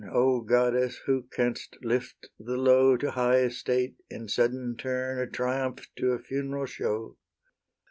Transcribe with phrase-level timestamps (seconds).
[0.11, 5.85] O Goddess, who canst lift the low To high estate, and sudden turn A triumph
[5.97, 7.17] to a funeral show!